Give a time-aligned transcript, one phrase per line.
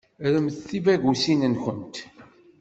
[0.25, 1.95] Rremt tibagusin-nkent.